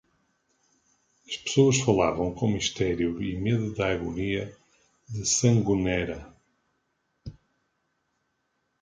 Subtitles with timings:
[1.29, 4.51] As pessoas falavam com mistério e medo da agonia
[5.07, 6.33] de Sangonera.